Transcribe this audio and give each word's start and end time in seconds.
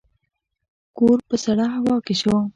کور 0.97 1.17
په 1.27 1.35
سړه 1.45 1.65
هوا 1.75 1.95
کې 2.05 2.15
شو. 2.21 2.35